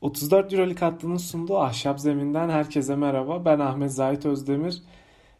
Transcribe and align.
34 0.00 0.52
Euroleague 0.52 0.80
hattının 0.80 1.16
sunduğu 1.16 1.58
Ahşap 1.58 2.00
Zemin'den 2.00 2.48
herkese 2.48 2.96
merhaba. 2.96 3.44
Ben 3.44 3.58
Ahmet 3.58 3.92
Zahit 3.92 4.26
Özdemir. 4.26 4.82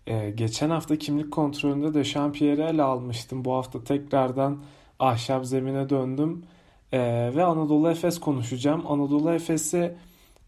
Ee, 0.07 0.31
geçen 0.31 0.71
hafta 0.71 0.97
kimlik 0.99 1.31
kontrolünde 1.31 1.95
de 1.95 2.05
Şampiyer'i 2.05 2.63
ele 2.63 2.83
almıştım. 2.83 3.45
Bu 3.45 3.55
hafta 3.55 3.85
tekrardan 3.85 4.63
Ahşap 4.99 5.47
Zemin'e 5.47 5.89
döndüm. 5.89 6.45
Ee, 6.93 7.31
ve 7.35 7.45
Anadolu 7.45 7.91
Efes 7.91 8.21
konuşacağım. 8.21 8.87
Anadolu 8.87 9.33
Efes'i 9.33 9.97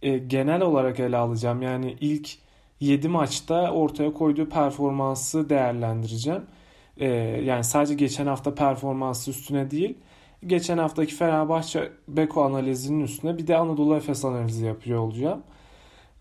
e, 0.02 0.18
genel 0.18 0.62
olarak 0.62 1.00
ele 1.00 1.16
alacağım. 1.16 1.62
Yani 1.62 1.96
ilk 2.00 2.30
7 2.80 3.08
maçta 3.08 3.70
ortaya 3.72 4.12
koyduğu 4.12 4.48
performansı 4.48 5.50
değerlendireceğim. 5.50 6.42
Ee, 6.96 7.06
yani 7.44 7.64
sadece 7.64 7.94
geçen 7.94 8.26
hafta 8.26 8.54
performansı 8.54 9.30
üstüne 9.30 9.70
değil 9.70 9.98
geçen 10.46 10.78
haftaki 10.78 11.14
Fenerbahçe 11.14 11.92
Beko 12.08 12.44
analizinin 12.44 13.04
üstüne 13.04 13.38
bir 13.38 13.46
de 13.46 13.56
Anadolu 13.56 13.96
Efes 13.96 14.24
analizi 14.24 14.66
yapıyor 14.66 14.98
olacağım. 14.98 15.42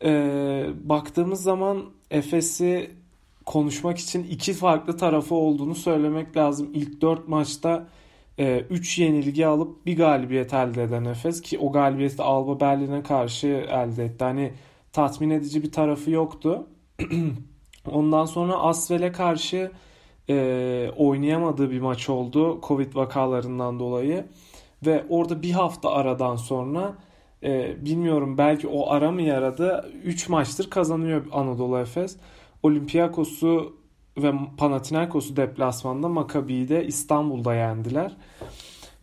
Ee, 0.04 0.66
baktığımız 0.84 1.44
zaman 1.44 1.86
Efes'i 2.12 2.92
konuşmak 3.46 3.98
için 3.98 4.24
iki 4.24 4.54
farklı 4.54 4.98
tarafı 4.98 5.36
olduğunu 5.36 5.76
söylemek 5.76 6.38
lazım. 6.38 6.70
İlk 6.74 7.02
4 7.02 7.28
maçta 7.28 7.88
3 8.38 9.00
e, 9.00 9.04
yenilgi 9.04 9.48
alıp 9.48 9.86
bir 9.86 9.98
galibiyet 9.98 10.54
elde 10.54 10.84
eden 10.84 11.06
Efes 11.06 11.42
ki 11.42 11.60
o 11.60 11.72
galibiyeti 11.72 12.22
Alba 12.22 12.60
Berlin'e 12.60 13.04
karşı 13.04 13.48
elde 13.48 14.06
etti. 14.06 14.24
Hani 14.24 14.54
tatmin 14.94 15.30
edici 15.30 15.64
bir 15.64 15.72
tarafı 15.72 16.12
yoktu. 16.12 16.68
Ondan 17.92 18.26
sonra 18.26 18.58
Asvel'e 18.58 19.12
karşı 19.12 19.72
e, 20.30 20.92
oynayamadığı 20.98 21.72
bir 21.72 21.80
maç 21.80 22.10
oldu 22.10 22.60
Covid 22.64 22.96
vakalarından 22.96 23.80
dolayı. 23.80 24.26
Ve 24.86 25.06
orada 25.10 25.42
bir 25.42 25.52
hafta 25.52 25.92
aradan 25.92 26.36
sonra 26.36 26.94
e, 27.44 27.86
bilmiyorum 27.86 28.38
belki 28.38 28.68
o 28.68 28.90
ara 28.90 29.12
mı 29.12 29.22
yaradı 29.22 29.92
3 30.04 30.30
maçtır 30.30 30.70
kazanıyor 30.70 31.26
Anadolu 31.32 31.80
Efes. 31.80 32.18
Olympiakos'u 32.64 33.74
ve 34.18 34.34
Panathinaikos'u 34.58 35.36
deplasmanda 35.36 36.10
Maccabi'yi 36.10 36.70
de 36.70 36.86
İstanbul'da 36.86 37.56
yendiler. 37.56 38.18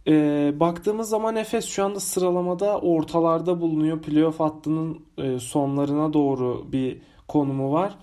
E, 0.07 0.13
baktığımız 0.61 1.09
zaman 1.09 1.37
Efes 1.37 1.67
şu 1.67 1.85
anda 1.85 2.01
sıralamada 2.01 2.79
ortalarda 2.79 3.61
bulunuyor. 3.61 4.03
Playoff 4.03 4.41
hattının 4.41 5.01
e, 5.19 5.39
sonlarına 5.39 6.13
doğru 6.13 6.73
bir 6.73 7.01
konumu 7.29 7.73
var. 7.73 7.99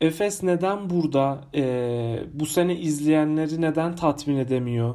Efes 0.00 0.42
neden 0.42 0.90
burada? 0.90 1.40
E, 1.54 1.62
bu 2.32 2.46
sene 2.46 2.76
izleyenleri 2.76 3.60
neden 3.60 3.96
tatmin 3.96 4.36
edemiyor? 4.36 4.94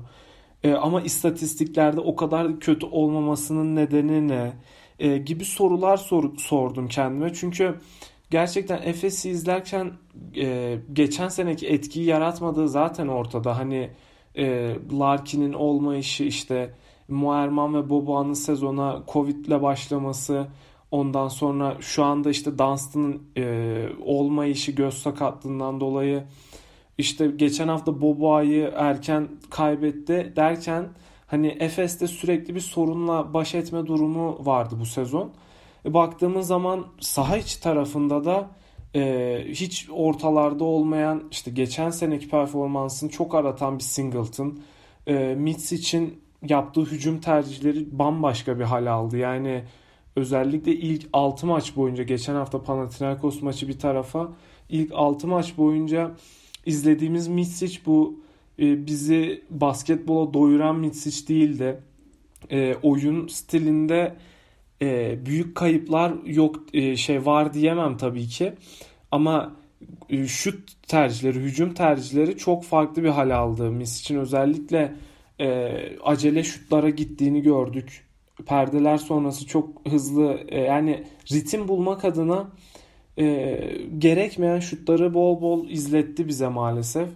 E, 0.63 0.73
ama 0.73 1.02
istatistiklerde 1.02 1.99
o 1.99 2.16
kadar 2.16 2.59
kötü 2.59 2.85
olmamasının 2.85 3.75
nedeni 3.75 4.27
ne? 4.27 4.53
E, 4.99 5.17
gibi 5.17 5.45
sorular 5.45 5.97
sor, 5.97 6.38
sordum 6.38 6.88
kendime. 6.88 7.33
Çünkü 7.33 7.75
gerçekten 8.31 8.81
Efes'i 8.83 9.30
izlerken 9.30 9.91
e, 10.38 10.77
geçen 10.93 11.27
seneki 11.27 11.67
etkiyi 11.67 12.05
yaratmadığı 12.05 12.69
zaten 12.69 13.08
ortada. 13.08 13.58
Hani 13.58 13.89
e, 14.36 14.75
Larkin'in 14.99 15.53
olmayışı 15.53 16.23
işte 16.23 16.73
Muerman 17.08 17.73
ve 17.75 17.89
Boboa'nın 17.89 18.33
sezona 18.33 19.03
Covid 19.08 19.45
ile 19.45 19.61
başlaması 19.61 20.47
Ondan 20.92 21.28
sonra 21.28 21.78
şu 21.80 22.03
anda 22.03 22.30
işte 22.30 22.58
Dunstan'ın 22.58 23.22
e, 23.38 23.86
olmayışı 24.06 24.72
göz 24.72 24.94
sakatlığından 24.94 25.80
dolayı 25.80 26.23
işte 26.98 27.28
geçen 27.28 27.67
hafta 27.67 28.02
Boboa'yı 28.02 28.73
erken 28.75 29.28
kaybetti 29.50 30.33
derken 30.36 30.89
hani 31.28 31.48
Efes'te 31.48 32.08
sürekli 32.08 32.56
bir 32.56 32.59
sorunla 32.59 33.33
baş 33.33 33.56
etme 33.56 33.86
durumu 33.86 34.45
vardı 34.45 34.75
bu 34.80 34.86
sezon. 34.86 35.31
E, 35.86 35.94
baktığımız 35.94 36.48
zaman 36.48 36.86
saha 37.00 37.38
içi 37.38 37.61
tarafında 37.61 38.26
da 38.26 38.50
e, 38.95 39.44
hiç 39.50 39.88
ortalarda 39.92 40.64
olmayan 40.64 41.23
işte 41.31 41.52
geçen 41.52 41.89
seneki 41.89 42.30
performansını 42.30 43.10
çok 43.10 43.36
aratan 43.36 43.77
bir 43.77 43.83
Singleton. 43.83 44.60
E, 45.08 45.36
Mitz 45.36 45.71
için 45.71 46.21
yaptığı 46.48 46.82
hücum 46.82 47.20
tercihleri 47.20 47.99
bambaşka 47.99 48.60
bir 48.60 48.64
hal 48.64 48.86
aldı. 48.86 49.17
Yani 49.17 49.64
özellikle 50.16 50.76
ilk 50.76 51.10
6 51.14 51.48
maç 51.48 51.76
boyunca 51.76 52.04
geçen 52.04 52.36
hafta 52.36 52.64
Panathinaikos 52.64 53.42
maçı 53.42 53.67
bir 53.67 53.80
tarafa 53.80 54.32
ilk 54.70 54.92
6 54.94 55.27
maç 55.27 55.58
boyunca 55.58 56.11
izlediğimiz 56.66 57.27
Mitsic 57.27 57.80
bu 57.86 58.20
e, 58.60 58.86
bizi 58.88 59.44
basketbola 59.50 60.33
doyuran 60.33 60.80
Mitsic 60.80 61.27
değildi. 61.27 61.80
E, 62.50 62.76
oyun 62.83 63.27
stilinde 63.27 64.16
e, 64.82 65.20
büyük 65.26 65.55
kayıplar 65.55 66.14
yok 66.26 66.60
e, 66.73 66.98
şey 66.98 67.26
var 67.26 67.54
diyemem 67.54 67.98
tabii 67.98 68.27
ki. 68.27 68.54
Ama 69.11 69.55
e, 70.10 70.27
şut 70.27 70.88
tercihleri, 70.88 71.39
hücum 71.39 71.73
tercihleri 71.73 72.38
çok 72.38 72.64
farklı 72.64 73.04
bir 73.04 73.10
hal 73.10 73.30
aldı. 73.30 73.71
Misic'in 73.71 74.20
özellikle 74.20 74.95
e, 75.39 75.70
acele 76.04 76.44
şutlara 76.44 76.89
gittiğini 76.89 77.42
gördük 77.42 78.11
perdeler 78.45 78.97
sonrası 78.97 79.47
çok 79.47 79.69
hızlı 79.89 80.39
e, 80.47 80.59
yani 80.59 81.03
ritim 81.31 81.67
bulmak 81.67 82.05
adına 82.05 82.47
e, 83.19 83.57
gerekmeyen 83.97 84.59
şutları 84.59 85.13
bol 85.13 85.41
bol 85.41 85.69
izletti 85.69 86.27
bize 86.27 86.47
maalesef. 86.47 87.09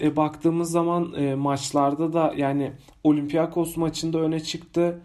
E, 0.00 0.16
baktığımız 0.16 0.70
zaman 0.70 1.14
e, 1.14 1.34
maçlarda 1.34 2.12
da 2.12 2.34
yani 2.36 2.72
Olympiakos 3.04 3.76
maçında 3.76 4.18
öne 4.18 4.40
çıktı. 4.40 5.00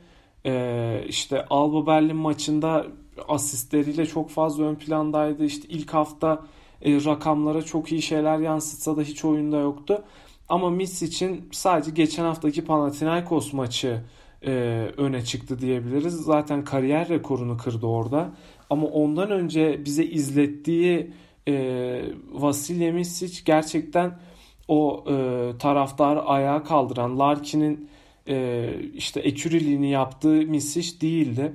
E, 0.45 1.03
işte 1.07 1.45
Alba 1.49 1.87
Berlin 1.87 2.15
maçında 2.15 2.85
asistleriyle 3.27 4.05
çok 4.05 4.29
fazla 4.29 4.63
ön 4.63 4.75
plandaydı. 4.75 5.45
İşte 5.45 5.67
ilk 5.67 5.93
hafta 5.93 6.43
e, 6.81 7.05
rakamlara 7.05 7.61
çok 7.61 7.91
iyi 7.91 8.01
şeyler 8.01 8.39
yansıtsa 8.39 8.97
da 8.97 9.01
hiç 9.01 9.25
oyunda 9.25 9.57
yoktu. 9.57 10.03
Ama 10.49 10.69
Miss 10.69 11.01
için 11.01 11.49
sadece 11.51 11.91
geçen 11.91 12.23
haftaki 12.23 12.65
Panathinaikos 12.65 13.53
maçı 13.53 14.03
e, 14.45 14.51
öne 14.97 15.23
çıktı 15.23 15.59
diyebiliriz. 15.59 16.13
Zaten 16.13 16.63
kariyer 16.63 17.09
rekorunu 17.09 17.57
kırdı 17.57 17.85
orada. 17.85 18.31
Ama 18.69 18.87
ondan 18.87 19.31
önce 19.31 19.85
bize 19.85 20.05
izlettiği 20.05 21.11
e, 21.47 22.01
Vasilya 22.31 22.93
Misic 22.93 23.41
gerçekten 23.45 24.19
o 24.67 25.03
e, 25.09 25.51
taraftar 25.57 26.19
ayağa 26.25 26.63
kaldıran 26.63 27.19
Larkin'in 27.19 27.89
e, 28.27 28.69
işte 28.93 29.19
eküriliğini 29.19 29.89
yaptığı 29.89 30.35
Misic 30.35 31.01
değildi. 31.01 31.53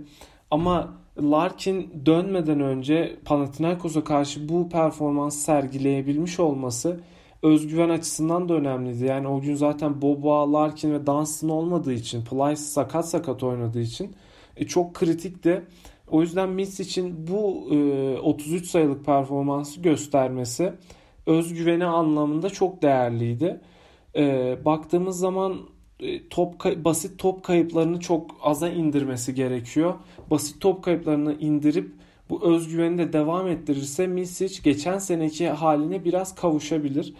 Ama 0.50 1.03
Larkin 1.19 2.06
dönmeden 2.06 2.60
önce 2.60 3.16
Panathinaikos'a 3.25 4.04
karşı 4.04 4.48
bu 4.48 4.69
performans 4.69 5.37
sergileyebilmiş 5.37 6.41
olması 6.41 7.00
özgüven 7.42 7.88
açısından 7.88 8.48
da 8.48 8.54
önemliydi. 8.54 9.04
Yani 9.04 9.28
o 9.28 9.41
gün 9.41 9.54
zaten 9.54 10.03
Boba, 10.03 10.53
Larkin 10.53 10.92
ve 10.92 11.06
Dunstan 11.06 11.50
olmadığı 11.50 11.92
için, 11.92 12.25
Plyce 12.25 12.56
sakat 12.56 13.08
sakat 13.08 13.42
oynadığı 13.42 13.80
için 13.80 14.14
e, 14.56 14.66
çok 14.66 14.94
kritikti. 14.94 15.62
O 16.10 16.20
yüzden 16.20 16.48
Mitch 16.48 16.80
için 16.80 17.26
bu 17.26 17.69
e, 17.70 18.19
33 18.19 18.66
sayılık 18.66 19.04
performansı 19.04 19.80
göstermesi 19.80 20.72
özgüveni 21.26 21.84
anlamında 21.84 22.50
çok 22.50 22.82
değerliydi. 22.82 23.60
E, 24.16 24.56
baktığımız 24.64 25.19
zaman 25.19 25.56
e, 26.00 26.28
top 26.28 26.64
basit 26.84 27.19
top 27.19 27.44
kayıplarını 27.44 28.00
çok 28.00 28.30
aza 28.42 28.69
indirmesi 28.69 29.34
gerekiyor. 29.34 29.94
Basit 30.30 30.60
top 30.60 30.84
kayıplarını 30.84 31.34
indirip 31.34 32.01
bu 32.32 32.44
özgüveni 32.54 32.98
de 32.98 33.12
devam 33.12 33.48
ettirirse 33.48 34.06
Misic 34.06 34.62
geçen 34.62 34.98
seneki 34.98 35.48
haline 35.48 36.04
biraz 36.04 36.34
kavuşabilir. 36.34 37.15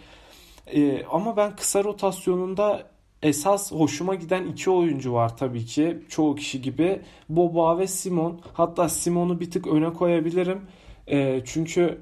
Ee, 0.67 1.03
ama 1.11 1.37
ben 1.37 1.55
kısa 1.55 1.83
rotasyonunda 1.83 2.83
esas 3.23 3.71
hoşuma 3.71 4.15
giden 4.15 4.45
iki 4.47 4.69
oyuncu 4.69 5.13
var 5.13 5.37
tabii 5.37 5.65
ki. 5.65 5.97
Çoğu 6.09 6.35
kişi 6.35 6.61
gibi. 6.61 7.01
Boba 7.29 7.77
ve 7.77 7.87
Simon. 7.87 8.39
Hatta 8.53 8.89
Simon'u 8.89 9.39
bir 9.39 9.51
tık 9.51 9.67
öne 9.67 9.93
koyabilirim. 9.93 10.61
Ee, 11.07 11.41
çünkü 11.45 11.97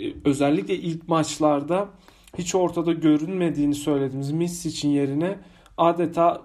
e, 0.00 0.12
özellikle 0.24 0.74
ilk 0.74 1.08
maçlarda 1.08 1.88
hiç 2.38 2.54
ortada 2.54 2.92
görünmediğini 2.92 3.74
söylediğimiz 3.74 4.30
Misic'in 4.30 4.90
yerine 4.90 5.38
adeta 5.76 6.42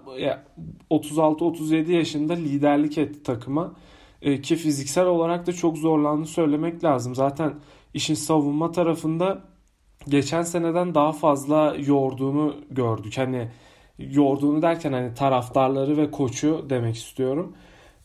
36-37 0.90 1.92
yaşında 1.92 2.32
liderlik 2.32 2.98
etti 2.98 3.22
takıma. 3.22 3.74
E, 4.22 4.40
ki 4.40 4.56
fiziksel 4.56 5.06
olarak 5.06 5.46
da 5.46 5.52
çok 5.52 5.78
zorlandığını 5.78 6.26
söylemek 6.26 6.84
lazım. 6.84 7.14
Zaten 7.14 7.54
işin 7.94 8.14
savunma 8.14 8.72
tarafında 8.72 9.42
geçen 10.08 10.42
seneden 10.42 10.94
daha 10.94 11.12
fazla 11.12 11.76
yorduğunu 11.86 12.56
gördük. 12.70 13.18
Hani 13.18 13.48
yorduğunu 13.98 14.62
derken 14.62 14.92
hani 14.92 15.14
taraftarları 15.14 15.96
ve 15.96 16.10
koçu 16.10 16.66
demek 16.70 16.96
istiyorum. 16.96 17.56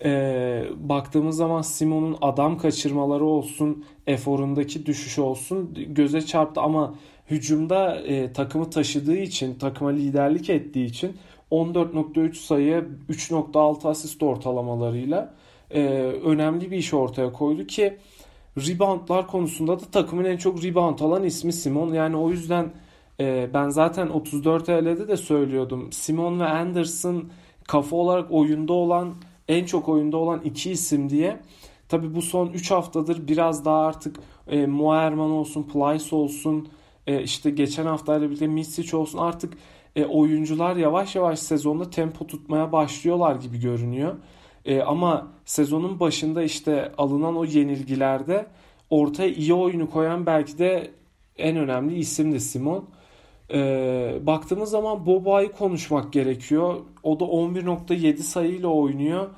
Ee, 0.05 0.63
baktığımız 0.75 1.37
zaman 1.37 1.61
Simon'un 1.61 2.17
adam 2.21 2.57
kaçırmaları 2.57 3.25
olsun, 3.25 3.85
eforundaki 4.07 4.85
düşüş 4.85 5.19
olsun 5.19 5.77
göze 5.87 6.21
çarptı 6.21 6.61
ama 6.61 6.95
hücumda 7.29 7.95
e, 7.95 8.33
takımı 8.33 8.69
taşıdığı 8.69 9.17
için, 9.17 9.55
takıma 9.55 9.89
liderlik 9.89 10.49
ettiği 10.49 10.85
için 10.85 11.17
14.3 11.51 12.33
sayı, 12.33 12.87
3.6 13.09 13.87
asist 13.89 14.23
ortalamalarıyla 14.23 15.33
e, 15.73 15.81
önemli 16.23 16.71
bir 16.71 16.77
iş 16.77 16.93
ortaya 16.93 17.31
koydu 17.33 17.67
ki 17.67 17.97
reboundlar 18.57 19.27
konusunda 19.27 19.79
da 19.79 19.85
takımın 19.91 20.25
en 20.25 20.37
çok 20.37 20.63
rebound 20.63 20.99
alan 20.99 21.23
ismi 21.23 21.53
Simon. 21.53 21.93
Yani 21.93 22.17
o 22.17 22.29
yüzden 22.29 22.73
e, 23.19 23.49
ben 23.53 23.69
zaten 23.69 24.09
34 24.09 24.65
TL'de 24.65 25.07
de 25.07 25.17
söylüyordum. 25.17 25.91
Simon 25.91 26.39
ve 26.39 26.45
Anderson 26.45 27.29
kafa 27.67 27.95
olarak 27.95 28.31
oyunda 28.31 28.73
olan 28.73 29.13
en 29.47 29.65
çok 29.65 29.89
oyunda 29.89 30.17
olan 30.17 30.41
iki 30.43 30.71
isim 30.71 31.09
diye. 31.09 31.39
Tabi 31.89 32.15
bu 32.15 32.21
son 32.21 32.47
3 32.47 32.71
haftadır 32.71 33.27
biraz 33.27 33.65
daha 33.65 33.85
artık 33.85 34.19
e, 34.47 34.65
Moerman 34.65 35.31
olsun, 35.31 35.63
Plyce 35.63 36.15
olsun, 36.15 36.67
e, 37.07 37.23
işte 37.23 37.49
geçen 37.49 37.85
haftayla 37.85 38.27
birlikte 38.27 38.47
Misic 38.47 38.97
olsun 38.97 39.17
artık 39.17 39.53
e, 39.95 40.05
oyuncular 40.05 40.75
yavaş 40.75 41.15
yavaş 41.15 41.39
sezonda 41.39 41.89
tempo 41.89 42.27
tutmaya 42.27 42.71
başlıyorlar 42.71 43.35
gibi 43.35 43.59
görünüyor. 43.59 44.15
E, 44.65 44.81
ama 44.81 45.27
sezonun 45.45 45.99
başında 45.99 46.43
işte 46.43 46.91
alınan 46.97 47.37
o 47.37 47.45
yenilgilerde 47.45 48.45
ortaya 48.89 49.29
iyi 49.29 49.53
oyunu 49.53 49.89
koyan 49.89 50.25
belki 50.25 50.57
de 50.57 50.91
en 51.37 51.57
önemli 51.57 51.95
isim 51.95 52.31
de 52.33 52.39
Simon. 52.39 52.85
E, 53.53 54.19
baktığımız 54.21 54.69
zaman 54.69 55.05
Boba'yı 55.05 55.51
konuşmak 55.51 56.13
gerekiyor. 56.13 56.75
O 57.03 57.19
da 57.19 57.23
11.7 57.23 58.17
sayıyla 58.17 58.67
oynuyor. 58.67 59.29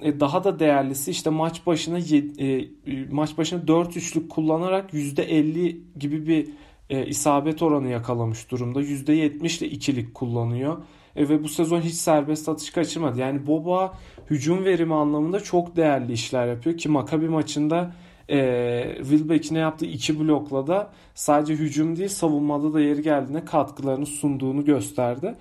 E, 0.00 0.20
daha 0.20 0.44
da 0.44 0.58
değerlisi 0.58 1.10
işte 1.10 1.30
maç 1.30 1.66
başına 1.66 1.98
e, 1.98 2.68
maç 3.10 3.38
başına 3.38 3.68
4 3.68 3.96
üçlük 3.96 4.30
kullanarak 4.30 4.92
%50 4.94 5.76
gibi 5.98 6.26
bir 6.26 6.48
e, 6.90 7.06
isabet 7.06 7.62
oranı 7.62 7.88
yakalamış 7.88 8.50
durumda. 8.50 8.82
%70 8.82 9.58
ile 9.58 9.70
ikilik 9.70 10.14
kullanıyor. 10.14 10.76
E, 11.18 11.28
ve 11.28 11.44
bu 11.44 11.48
sezon 11.48 11.80
hiç 11.80 11.94
serbest 11.94 12.48
atış 12.48 12.70
kaçırmadı. 12.70 13.20
Yani 13.20 13.46
Boba 13.46 13.92
hücum 14.30 14.64
verimi 14.64 14.94
anlamında 14.94 15.40
çok 15.40 15.76
değerli 15.76 16.12
işler 16.12 16.46
yapıyor 16.46 16.76
ki 16.76 16.88
Maccabi 16.88 17.28
maçında 17.28 17.92
e, 18.30 18.96
Wilbeck'in 18.98 19.56
yaptığı 19.56 19.86
iki 19.86 20.20
blokla 20.20 20.66
da 20.66 20.90
sadece 21.14 21.54
hücum 21.54 21.96
değil 21.96 22.08
savunmada 22.08 22.72
da 22.72 22.80
yeri 22.80 23.02
geldiğinde 23.02 23.44
katkılarını 23.44 24.06
sunduğunu 24.06 24.64
gösterdi. 24.64 25.34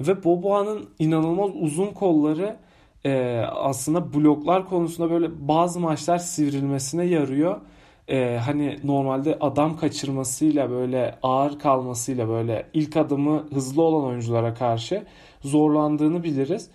Ve 0.00 0.24
Boboa'nın 0.24 0.88
inanılmaz 0.98 1.50
uzun 1.54 1.86
kolları 1.86 2.56
e, 3.04 3.42
aslında 3.52 4.14
bloklar 4.14 4.68
konusunda 4.68 5.10
böyle 5.10 5.48
bazı 5.48 5.80
maçlar 5.80 6.18
sivrilmesine 6.18 7.04
yarıyor. 7.04 7.60
E, 8.08 8.38
hani 8.44 8.78
normalde 8.84 9.38
adam 9.40 9.76
kaçırmasıyla 9.76 10.70
böyle 10.70 11.18
ağır 11.22 11.58
kalmasıyla 11.58 12.28
böyle 12.28 12.66
ilk 12.74 12.96
adımı 12.96 13.46
hızlı 13.54 13.82
olan 13.82 14.04
oyunculara 14.04 14.54
karşı 14.54 15.04
zorlandığını 15.40 16.22
biliriz. 16.22 16.70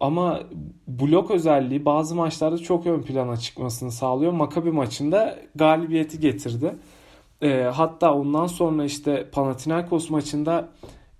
Ama 0.00 0.40
blok 0.88 1.30
özelliği 1.30 1.84
bazı 1.84 2.14
maçlarda 2.14 2.58
çok 2.58 2.86
ön 2.86 3.02
plana 3.02 3.36
çıkmasını 3.36 3.92
sağlıyor. 3.92 4.32
Makabi 4.32 4.70
maçında 4.70 5.38
galibiyeti 5.54 6.20
getirdi. 6.20 6.74
E, 7.42 7.62
hatta 7.62 8.14
ondan 8.14 8.46
sonra 8.46 8.84
işte 8.84 9.30
Panathinaikos 9.32 10.10
maçında 10.10 10.68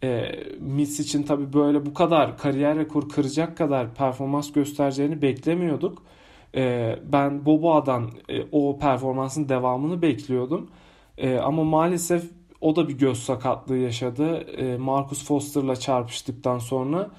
e, 0.03 0.23
Mitch 0.61 1.01
için 1.01 1.23
tabii 1.23 1.53
böyle 1.53 1.87
bu 1.87 1.95
kadar 1.95 2.39
kariyer 2.39 2.79
rekor 2.79 3.09
kıracak 3.09 3.57
kadar 3.57 3.95
performans 3.95 4.53
göstereceğini 4.53 5.23
beklemiyorduk. 5.23 6.03
E, 6.57 6.97
ben 7.13 7.47
Boboa'dan 7.47 8.11
e, 8.29 8.43
o 8.53 8.79
performansın 8.79 9.49
devamını 9.49 10.03
bekliyordum. 10.03 10.71
E, 11.19 11.37
ama 11.39 11.65
maalesef 11.65 12.25
o 12.61 12.77
da 12.77 12.89
bir 12.89 12.99
göz 12.99 13.19
sakatlığı 13.19 13.77
yaşadı. 13.77 14.37
E, 14.37 14.77
Marcus 14.77 15.25
Foster'la 15.25 15.77
çarpıştıktan 15.77 16.59
sonra. 16.59 17.11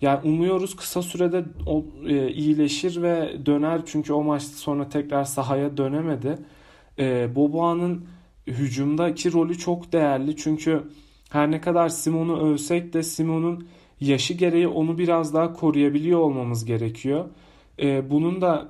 Yani 0.00 0.20
umuyoruz 0.24 0.76
kısa 0.76 1.02
sürede 1.02 1.44
o, 1.66 1.84
e, 2.06 2.28
iyileşir 2.32 3.02
ve 3.02 3.46
döner 3.46 3.80
çünkü 3.86 4.12
o 4.12 4.22
maç 4.22 4.42
sonra 4.42 4.88
tekrar 4.88 5.24
sahaya 5.24 5.76
dönemedi. 5.76 6.38
E, 6.98 7.34
Boboa'nın 7.34 8.06
hücumdaki 8.46 9.32
rolü 9.32 9.58
çok 9.58 9.92
değerli 9.92 10.36
çünkü 10.36 10.82
her 11.30 11.50
ne 11.50 11.60
kadar 11.60 11.88
Simon'u 11.88 12.38
övsek 12.38 12.92
de 12.92 13.02
Simon'un 13.02 13.68
yaşı 14.00 14.34
gereği 14.34 14.68
onu 14.68 14.98
biraz 14.98 15.34
daha 15.34 15.52
koruyabiliyor 15.52 16.20
olmamız 16.20 16.64
gerekiyor. 16.64 17.24
E, 17.78 18.10
bunun 18.10 18.40
da 18.40 18.68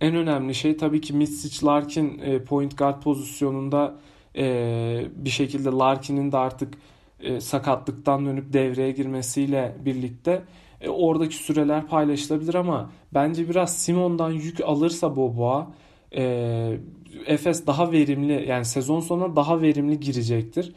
en 0.00 0.14
önemli 0.14 0.54
şey 0.54 0.76
tabii 0.76 1.00
ki 1.00 1.12
Mitsic 1.12 1.66
Larkin 1.66 2.18
e, 2.18 2.44
point 2.44 2.78
guard 2.78 3.02
pozisyonunda 3.02 3.94
e, 4.36 5.04
bir 5.16 5.30
şekilde 5.30 5.68
Larkin'in 5.68 6.32
de 6.32 6.36
artık 6.36 6.74
e, 7.20 7.40
sakatlıktan 7.40 8.26
dönüp 8.26 8.52
devreye 8.52 8.90
girmesiyle 8.90 9.76
birlikte 9.84 10.42
e, 10.80 10.88
oradaki 10.88 11.36
süreler 11.36 11.86
paylaşılabilir 11.86 12.54
ama 12.54 12.90
bence 13.14 13.48
biraz 13.48 13.78
Simon'dan 13.78 14.30
yük 14.30 14.60
alırsa 14.60 15.16
Boboa 15.16 15.72
e, 16.16 16.78
Efes 17.26 17.66
daha 17.66 17.92
verimli 17.92 18.48
yani 18.48 18.64
sezon 18.64 19.00
sonuna 19.00 19.36
daha 19.36 19.60
verimli 19.60 20.00
girecektir. 20.00 20.72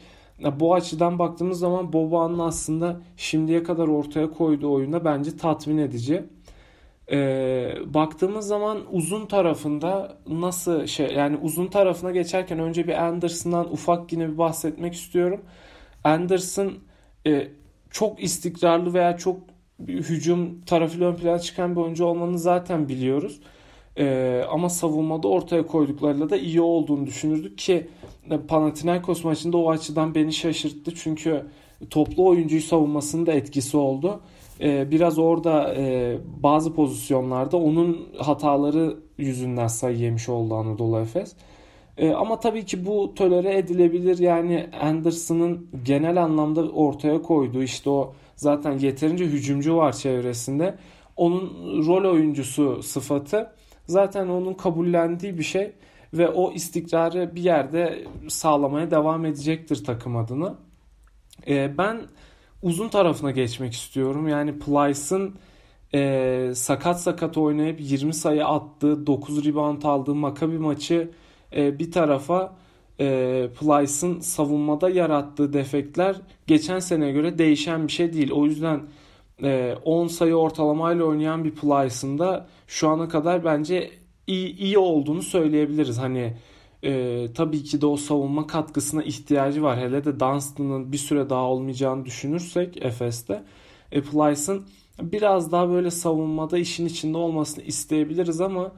Bu 0.60 0.74
açıdan 0.74 1.18
baktığımız 1.18 1.58
zaman 1.58 1.92
Boboa'nın 1.92 2.38
aslında 2.38 3.00
şimdiye 3.16 3.62
kadar 3.62 3.88
ortaya 3.88 4.30
koyduğu 4.30 4.72
oyunda 4.72 5.04
bence 5.04 5.36
tatmin 5.36 5.78
edici. 5.78 6.24
Ee, 7.12 7.74
baktığımız 7.86 8.46
zaman 8.46 8.78
uzun 8.92 9.26
tarafında 9.26 10.18
nasıl 10.26 10.86
şey 10.86 11.12
yani 11.14 11.36
uzun 11.36 11.66
tarafına 11.66 12.10
geçerken 12.10 12.58
önce 12.58 12.86
bir 12.88 13.04
Anderson'dan 13.06 13.72
ufak 13.72 14.12
yine 14.12 14.28
bir 14.28 14.38
bahsetmek 14.38 14.94
istiyorum. 14.94 15.40
Anderson 16.04 16.72
e, 17.26 17.48
çok 17.90 18.22
istikrarlı 18.22 18.94
veya 18.94 19.16
çok 19.16 19.40
hücum 19.88 20.60
tarafıyla 20.60 21.08
ön 21.08 21.16
plana 21.16 21.38
çıkan 21.38 21.76
bir 21.76 21.80
oyuncu 21.80 22.04
olmanı 22.04 22.38
zaten 22.38 22.88
biliyoruz. 22.88 23.40
E, 23.98 24.42
ama 24.50 24.68
savunmada 24.68 25.28
ortaya 25.28 25.66
koyduklarıyla 25.66 26.30
da 26.30 26.36
iyi 26.36 26.60
olduğunu 26.60 27.06
düşünürdük 27.06 27.58
ki 27.58 27.86
e, 28.30 28.38
Panathinaikos 28.38 29.24
maçında 29.24 29.56
o 29.56 29.70
açıdan 29.70 30.14
beni 30.14 30.32
şaşırttı. 30.32 30.94
Çünkü 30.94 31.46
toplu 31.90 32.26
oyuncuyu 32.26 32.62
savunmasının 32.62 33.26
da 33.26 33.32
etkisi 33.32 33.76
oldu. 33.76 34.20
E, 34.60 34.90
biraz 34.90 35.18
orada 35.18 35.74
e, 35.74 36.16
bazı 36.42 36.74
pozisyonlarda 36.74 37.56
onun 37.56 38.08
hataları 38.18 38.96
yüzünden 39.18 39.66
sayı 39.66 39.98
yemiş 39.98 40.28
oldu 40.28 40.54
Anadolu 40.54 41.00
Efes. 41.00 41.36
E, 41.98 42.12
ama 42.12 42.40
tabii 42.40 42.64
ki 42.64 42.86
bu 42.86 43.14
tolere 43.14 43.58
edilebilir. 43.58 44.18
Yani 44.18 44.70
Anderson'ın 44.80 45.68
genel 45.84 46.22
anlamda 46.22 46.68
ortaya 46.70 47.22
koyduğu 47.22 47.62
işte 47.62 47.90
o 47.90 48.14
zaten 48.36 48.78
yeterince 48.78 49.24
hücumcu 49.24 49.76
var 49.76 49.92
çevresinde. 49.92 50.74
Onun 51.16 51.50
rol 51.86 52.12
oyuncusu 52.12 52.82
sıfatı 52.82 53.52
zaten 53.86 54.28
onun 54.28 54.54
kabullendiği 54.54 55.38
bir 55.38 55.42
şey 55.42 55.72
ve 56.14 56.28
o 56.28 56.52
istikrarı 56.52 57.36
bir 57.36 57.42
yerde 57.42 58.04
sağlamaya 58.28 58.90
devam 58.90 59.24
edecektir 59.24 59.84
takım 59.84 60.16
adına. 60.16 60.54
E, 61.48 61.78
ben 61.78 62.00
uzun 62.62 62.88
tarafına 62.88 63.30
geçmek 63.30 63.72
istiyorum. 63.72 64.28
Yani 64.28 64.58
Plyce'ın 64.58 65.34
e, 65.94 66.52
sakat 66.54 67.02
sakat 67.02 67.38
oynayıp 67.38 67.80
20 67.80 68.14
sayı 68.14 68.46
attığı, 68.46 69.06
9 69.06 69.44
rebound 69.44 69.82
aldığı 69.82 70.14
Maccabi 70.14 70.58
maçı 70.58 71.10
e, 71.56 71.78
bir 71.78 71.92
tarafa 71.92 72.56
e, 73.00 73.48
Plyce'ın 73.60 74.20
savunmada 74.20 74.90
yarattığı 74.90 75.52
defekler 75.52 76.16
geçen 76.46 76.78
seneye 76.78 77.12
göre 77.12 77.38
değişen 77.38 77.86
bir 77.86 77.92
şey 77.92 78.12
değil. 78.12 78.30
O 78.32 78.46
yüzden 78.46 78.80
e, 79.42 79.74
10 79.84 80.06
sayı 80.06 80.34
ortalamayla 80.34 81.04
oynayan 81.04 81.44
bir 81.44 81.54
Plyce'ın 81.54 82.18
da 82.18 82.46
şu 82.66 82.88
ana 82.88 83.08
kadar 83.08 83.44
bence 83.44 83.90
iyi, 84.26 84.56
iyi 84.56 84.78
olduğunu 84.78 85.22
söyleyebiliriz. 85.22 85.98
Hani 85.98 86.36
e, 86.86 87.26
tabii 87.34 87.64
ki 87.64 87.80
de 87.80 87.86
o 87.86 87.96
savunma 87.96 88.46
katkısına 88.46 89.02
ihtiyacı 89.02 89.62
var. 89.62 89.78
Hele 89.78 90.04
de 90.04 90.20
Dunstan'ın 90.20 90.92
bir 90.92 90.98
süre 90.98 91.30
daha 91.30 91.42
olmayacağını 91.42 92.04
düşünürsek 92.04 92.84
Efes'te. 92.84 93.44
E, 93.92 94.02
Plyce'ın 94.02 94.66
biraz 95.02 95.52
daha 95.52 95.68
böyle 95.68 95.90
savunmada 95.90 96.58
işin 96.58 96.86
içinde 96.86 97.18
olmasını 97.18 97.64
isteyebiliriz 97.64 98.40
ama 98.40 98.72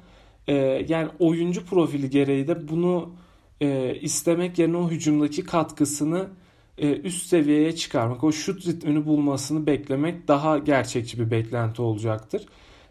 e, 0.48 0.54
yani 0.88 1.08
oyuncu 1.18 1.66
profili 1.66 2.10
gereği 2.10 2.48
de 2.48 2.68
bunu 2.68 3.10
e, 3.60 3.94
istemek 4.00 4.58
yerine 4.58 4.76
o 4.76 4.90
hücumdaki 4.90 5.44
katkısını 5.44 6.28
e, 6.78 6.92
üst 6.92 7.26
seviyeye 7.26 7.76
çıkarmak, 7.76 8.24
o 8.24 8.32
şut 8.32 8.66
ritmini 8.66 9.06
bulmasını 9.06 9.66
beklemek 9.66 10.28
daha 10.28 10.58
gerçekçi 10.58 11.18
bir 11.20 11.30
beklenti 11.30 11.82
olacaktır. 11.82 12.46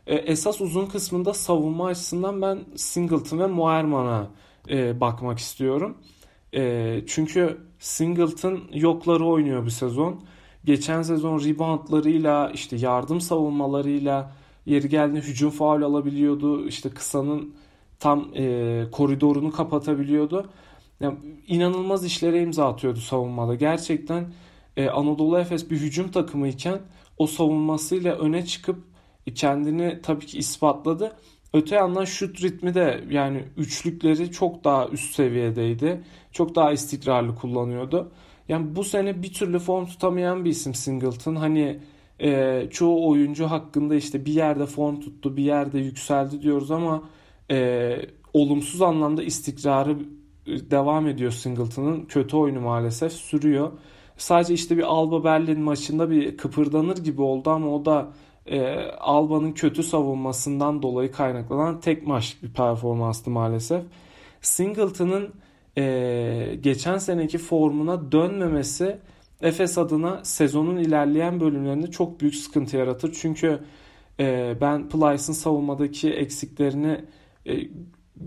E, 0.08 0.16
esas 0.16 0.62
uzun 0.62 0.86
kısmında 0.86 1.34
savunma 1.34 1.88
açısından 1.88 2.42
ben 2.42 2.60
Singleton 2.76 3.40
ve 3.40 3.48
Moerman'a 3.48 4.30
e, 4.70 5.00
bakmak 5.00 5.40
istiyorum. 5.40 5.98
E, 6.54 7.02
çünkü 7.08 7.58
Singleton 7.80 8.62
yokları 8.74 9.26
oynuyor 9.26 9.66
bu 9.66 9.72
sezon. 9.72 10.22
Geçen 10.66 11.02
sezon 11.02 11.40
reboundlarıyla 11.40 12.52
işte 12.54 12.76
yardım 12.76 13.22
savunmalarıyla 13.22 14.32
yeri 14.66 14.90
geldiğinde 14.90 15.28
hücum 15.28 15.50
faul 15.50 15.82
alabiliyordu. 15.82 16.68
İşte 16.68 16.90
kısanın 16.90 17.56
tam 18.00 18.32
e, 18.36 18.84
koridorunu 18.92 19.52
kapatabiliyordu. 19.52 20.50
Yani 21.00 21.18
inanılmaz 21.48 22.06
işlere 22.06 22.42
imza 22.42 22.68
atıyordu 22.68 23.00
savunmada. 23.00 23.56
Gerçekten 23.56 24.34
e, 24.78 24.90
Anadolu 24.90 25.40
Efes 25.40 25.72
bir 25.72 25.78
hücum 25.78 26.12
takımıyken 26.12 26.80
o 27.18 27.28
savunmasıyla 27.28 28.16
öne 28.16 28.46
çıkıp 28.46 28.78
kendini 29.36 30.00
tabii 30.04 30.26
ki 30.26 30.38
ispatladı. 30.38 31.18
Öte 31.54 31.76
yandan 31.76 32.06
şut 32.06 32.44
ritmi 32.44 32.74
de 32.74 33.04
yani 33.10 33.44
üçlükleri 33.58 34.32
çok 34.32 34.64
daha 34.64 34.88
üst 34.88 35.16
seviyedeydi. 35.16 36.04
Çok 36.32 36.56
daha 36.56 36.72
istikrarlı 36.72 37.36
kullanıyordu. 37.36 38.12
Yani 38.50 38.76
bu 38.76 38.84
sene 38.84 39.24
bir 39.24 39.34
türlü 39.34 39.60
form 39.60 39.86
tutamayan 39.86 40.46
bir 40.46 40.50
isim 40.50 40.74
Singleton. 40.74 41.36
Hani 41.36 41.80
e, 42.20 42.64
çoğu 42.72 43.10
oyuncu 43.10 43.46
hakkında 43.46 43.96
işte 43.96 44.26
bir 44.26 44.34
yerde 44.34 44.66
form 44.66 45.00
tuttu, 45.00 45.38
bir 45.38 45.44
yerde 45.44 45.80
yükseldi 45.80 46.42
diyoruz 46.42 46.72
ama 46.72 47.04
e, 47.52 47.96
olumsuz 48.34 48.82
anlamda 48.82 49.24
istikrarı 49.24 49.98
devam 50.48 51.08
ediyor 51.08 51.32
Singleton'ın. 51.32 52.06
Kötü 52.06 52.38
oyunu 52.38 52.62
maalesef 52.62 53.14
sürüyor. 53.14 53.72
Sadece 54.18 54.54
işte 54.54 54.78
bir 54.78 54.84
Alba 54.84 55.24
Berlin 55.24 55.62
maçında 55.62 56.10
bir 56.10 56.38
kıpırdanır 56.38 56.98
gibi 56.98 57.22
oldu 57.22 57.50
ama 57.50 57.76
o 57.76 57.86
da 57.86 58.12
e, 58.48 58.92
Alba'nın 58.92 59.52
kötü 59.52 59.84
savunmasından 59.84 60.82
dolayı 60.82 61.12
kaynaklanan 61.12 61.80
tek 61.80 62.08
maç 62.08 62.38
bir 62.44 62.54
performanstı 62.54 63.30
maalesef. 63.30 63.84
Singleton'ın 64.42 65.34
e, 65.78 66.56
geçen 66.62 66.98
seneki 66.98 67.38
formuna 67.38 68.12
dönmemesi 68.12 69.00
Efes 69.42 69.78
adına 69.78 70.20
sezonun 70.24 70.78
ilerleyen 70.78 71.40
bölümlerinde 71.40 71.88
çok 71.92 72.22
büyük 72.22 72.36
sıkıntı 72.36 72.78
yaratır. 72.78 73.18
Çünkü 73.22 73.60
e, 74.20 74.56
ben 74.62 74.90
Plyce'ın 74.90 75.34
savunmadaki 75.34 76.14
eksiklerini 76.14 77.06
e, 77.48 77.54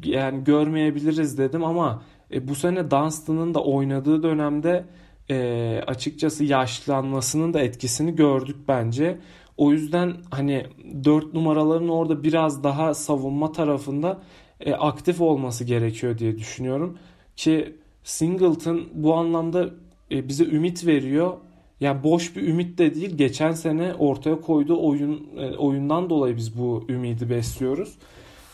yani 0.05 0.45
görmeyebiliriz 0.45 1.39
dedim 1.39 1.65
ama 1.65 2.03
e, 2.33 2.49
bu 2.49 2.55
sene 2.55 2.91
Dunstan'ın 2.91 3.55
da 3.55 3.65
oynadığı 3.65 4.23
dönemde 4.23 4.85
e, 5.31 5.81
açıkçası 5.87 6.45
yaşlanmasının 6.45 7.55
da 7.55 7.61
etkisini 7.61 8.17
gördük 8.17 8.57
bence. 8.69 9.19
O 9.61 9.73
yüzden 9.73 10.15
hani 10.31 10.67
4 11.05 11.35
numaraların 11.35 11.89
orada 11.89 12.23
biraz 12.23 12.65
daha 12.65 12.95
savunma 12.95 13.53
tarafında 13.53 14.21
e, 14.61 14.73
aktif 14.75 15.21
olması 15.21 15.65
gerekiyor 15.65 16.19
diye 16.19 16.39
düşünüyorum. 16.39 16.99
Ki 17.37 17.77
Singleton 18.05 18.83
bu 18.95 19.15
anlamda 19.15 19.71
e, 20.11 20.29
bize 20.29 20.45
ümit 20.45 20.87
veriyor. 20.87 21.33
Yani 21.81 22.05
boş 22.05 22.37
bir 22.37 22.49
ümit 22.49 22.79
de 22.79 22.95
değil. 22.95 23.17
Geçen 23.17 23.53
sene 23.53 23.95
ortaya 23.95 24.41
koyduğu 24.41 24.87
oyun 24.87 25.27
e, 25.37 25.57
oyundan 25.57 26.11
dolayı 26.11 26.37
biz 26.37 26.59
bu 26.59 26.85
ümidi 26.89 27.31
besliyoruz. 27.31 27.99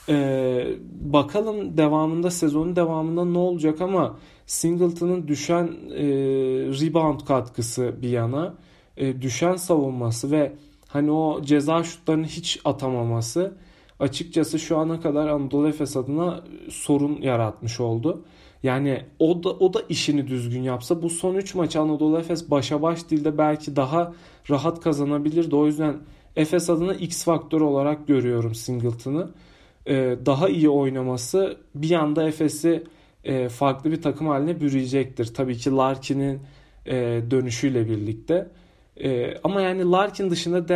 Ee, 0.08 0.66
bakalım 1.00 1.76
devamında 1.76 2.30
sezonun 2.30 2.76
devamında 2.76 3.25
ne 3.25 3.38
olacak 3.38 3.80
ama 3.80 4.18
Singleton'ın 4.46 5.28
düşen 5.28 5.66
e, 5.94 6.04
rebound 6.80 7.20
katkısı 7.20 7.94
bir 8.02 8.08
yana, 8.08 8.54
e, 8.96 9.22
düşen 9.22 9.56
savunması 9.56 10.30
ve 10.30 10.52
hani 10.88 11.10
o 11.10 11.42
ceza 11.42 11.84
şutlarını 11.84 12.26
hiç 12.26 12.60
atamaması 12.64 13.56
açıkçası 14.00 14.58
şu 14.58 14.78
ana 14.78 15.00
kadar 15.00 15.28
Anadolu 15.28 15.68
Efes 15.68 15.96
adına 15.96 16.44
sorun 16.70 17.22
yaratmış 17.22 17.80
oldu. 17.80 18.24
Yani 18.62 19.02
o 19.18 19.44
da 19.44 19.48
o 19.50 19.74
da 19.74 19.82
işini 19.88 20.26
düzgün 20.26 20.62
yapsa 20.62 21.02
bu 21.02 21.10
son 21.10 21.34
3 21.34 21.54
maç 21.54 21.76
Anadolu 21.76 22.18
Efes 22.18 22.50
başa 22.50 22.82
baş 22.82 23.10
değil 23.10 23.24
de 23.24 23.38
belki 23.38 23.76
daha 23.76 24.12
rahat 24.50 24.80
kazanabilirdi. 24.80 25.56
O 25.56 25.66
yüzden 25.66 25.96
Efes 26.36 26.70
adına 26.70 26.94
X 26.94 27.24
faktör 27.24 27.60
olarak 27.60 28.06
görüyorum 28.06 28.54
Singleton'ı. 28.54 29.30
Ee, 29.86 30.16
daha 30.26 30.48
iyi 30.48 30.68
oynaması 30.68 31.56
bir 31.74 31.92
anda 31.92 32.28
Efes'i 32.28 32.84
e, 33.24 33.48
farklı 33.48 33.92
bir 33.92 34.02
takım 34.02 34.26
haline 34.26 34.60
bürüyecektir. 34.60 35.34
Tabii 35.34 35.56
ki 35.56 35.70
Larkin'in 35.70 36.40
e, 36.86 37.22
dönüşüyle 37.30 37.88
birlikte. 37.88 38.48
E, 39.04 39.34
ama 39.44 39.60
yani 39.60 39.90
Larkin 39.90 40.30
dışında 40.30 40.68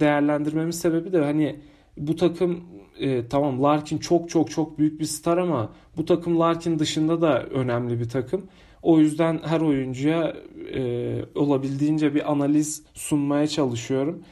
değerlendirmemin 0.00 0.70
sebebi 0.70 1.12
de 1.12 1.24
hani 1.24 1.56
bu 1.96 2.16
takım 2.16 2.64
e, 2.98 3.28
tamam 3.28 3.62
Larkin 3.62 3.98
çok 3.98 4.30
çok 4.30 4.50
çok 4.50 4.78
büyük 4.78 5.00
bir 5.00 5.04
star 5.04 5.38
ama 5.38 5.72
bu 5.96 6.04
takım 6.04 6.40
Larkin 6.40 6.78
dışında 6.78 7.20
da 7.20 7.42
önemli 7.42 8.00
bir 8.00 8.08
takım. 8.08 8.46
O 8.82 8.98
yüzden 8.98 9.40
her 9.44 9.60
oyuncuya 9.60 10.36
e, 10.74 11.24
olabildiğince 11.34 12.14
bir 12.14 12.32
analiz 12.32 12.82
sunmaya 12.94 13.46
çalışıyorum. 13.46 14.22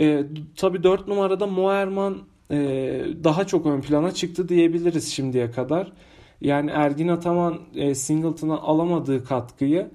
E, 0.00 0.24
tabii 0.56 0.82
4 0.82 1.08
numarada 1.08 1.46
Moerman 1.46 2.18
e, 2.50 2.56
daha 3.24 3.46
çok 3.46 3.66
ön 3.66 3.80
plana 3.80 4.12
çıktı 4.12 4.48
diyebiliriz 4.48 5.12
şimdiye 5.12 5.50
kadar. 5.50 5.92
Yani 6.40 6.70
Ergin 6.70 7.08
Ataman 7.08 7.58
e, 7.74 7.94
Singleton'a 7.94 8.58
alamadığı 8.58 9.24
katkıyı 9.24 9.90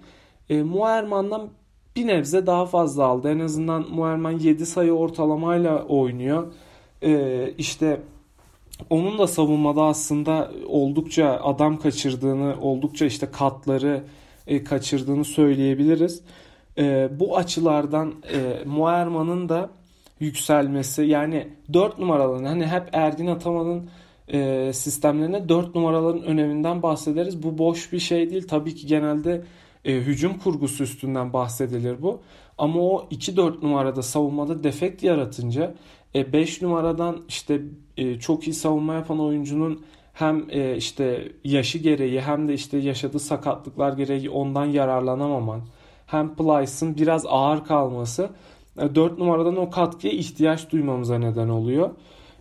e, 0.50 0.64
Moerman'dan 0.64 1.50
bir 1.96 2.08
nebze 2.08 2.46
daha 2.46 2.66
fazla 2.66 3.06
aldı. 3.06 3.30
En 3.32 3.40
azından 3.40 3.90
Muerman 3.90 4.40
7 4.40 4.66
sayı 4.66 4.94
ortalamayla 4.94 5.84
oynuyor. 5.84 6.54
Ee, 7.04 7.54
işte 7.58 8.02
onun 8.90 9.18
da 9.18 9.28
savunmada 9.28 9.84
aslında 9.84 10.52
oldukça 10.68 11.40
adam 11.44 11.80
kaçırdığını, 11.80 12.56
oldukça 12.62 13.06
işte 13.06 13.28
katları 13.32 14.04
e, 14.48 14.64
kaçırdığını 14.64 15.26
söyleyebiliriz. 15.26 16.22
E, 16.78 17.10
bu 17.20 17.38
açılardan 17.38 18.14
e, 18.34 18.66
Muerman'ın 18.66 19.50
da 19.50 19.70
yükselmesi 20.20 21.04
yani 21.04 21.48
4 21.74 22.00
numaraların 22.00 22.46
hani 22.46 22.68
hep 22.68 22.84
Ergin 22.94 23.28
Ataman'ın 23.28 23.90
e, 24.28 24.74
sistemlerine 24.74 25.50
4 25.50 25.76
numaraların 25.76 26.24
öneminden 26.24 26.84
bahsederiz. 26.84 27.44
Bu 27.44 27.58
boş 27.58 27.94
bir 27.94 28.00
şey 28.00 28.30
değil. 28.30 28.48
Tabii 28.48 28.76
ki 28.76 28.88
genelde 28.88 29.44
e, 29.86 29.94
hücum 29.94 30.40
kurgusu 30.40 30.84
üstünden 30.84 31.34
bahsedilir 31.34 32.02
bu. 32.02 32.22
Ama 32.58 32.80
o 32.80 33.08
2-4 33.12 33.62
numarada 33.64 34.02
savunmada 34.02 34.64
defekt 34.64 35.04
yaratınca 35.04 35.76
5 36.16 36.62
e, 36.62 36.66
numaradan 36.66 37.22
işte 37.28 37.62
e, 37.98 38.20
çok 38.20 38.48
iyi 38.48 38.54
savunma 38.54 38.94
yapan 38.94 39.20
oyuncunun 39.20 39.86
hem 40.14 40.46
e, 40.50 40.78
işte 40.78 41.32
yaşı 41.44 41.78
gereği 41.78 42.22
hem 42.22 42.48
de 42.48 42.54
işte 42.54 42.78
yaşadığı 42.78 43.20
sakatlıklar 43.20 43.94
gereği 43.94 44.30
ondan 44.30 44.66
yararlanamaman 44.66 45.62
hem 46.08 46.36
Plyce'ın 46.36 46.98
biraz 46.98 47.26
ağır 47.26 47.64
kalması 47.64 48.30
4 48.96 49.18
numaradan 49.18 49.58
o 49.58 49.70
katkıya 49.70 50.14
ihtiyaç 50.14 50.72
duymamıza 50.72 51.18
neden 51.18 51.50
oluyor. 51.50 51.90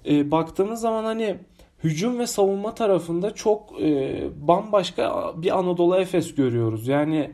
E, 0.08 0.30
baktığımız 0.30 0.80
zaman 0.80 1.04
hani 1.04 1.36
hücum 1.84 2.18
ve 2.18 2.26
savunma 2.26 2.74
tarafında 2.74 3.34
çok 3.34 3.82
e, 3.82 4.20
bambaşka 4.36 5.32
bir 5.36 5.58
Anadolu 5.58 5.96
Efes 5.96 6.34
görüyoruz. 6.34 6.88
Yani 6.88 7.30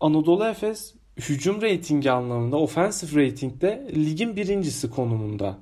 Anadolu 0.00 0.44
Efes 0.44 0.94
hücum 1.16 1.62
reytingi 1.62 2.10
anlamında, 2.10 2.56
offensive 2.56 3.26
ratingde 3.26 3.88
ligin 3.94 4.36
birincisi 4.36 4.90
konumunda. 4.90 5.58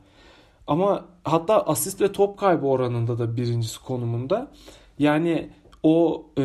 Ama 0.66 1.04
hatta 1.24 1.60
asist 1.62 2.00
ve 2.00 2.12
top 2.12 2.38
kaybı 2.38 2.66
oranında 2.66 3.18
da 3.18 3.36
birincisi 3.36 3.84
konumunda. 3.84 4.50
Yani 4.98 5.50
o 5.82 6.26
e, 6.38 6.44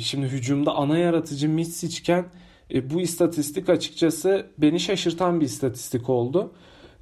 şimdi 0.00 0.26
hücumda 0.26 0.74
ana 0.74 0.98
yaratıcı 0.98 1.48
Mitsic 1.48 1.98
iken 1.98 2.26
e, 2.74 2.90
bu 2.90 3.00
istatistik 3.00 3.68
açıkçası 3.68 4.46
beni 4.58 4.80
şaşırtan 4.80 5.40
bir 5.40 5.46
istatistik 5.46 6.08
oldu. 6.08 6.52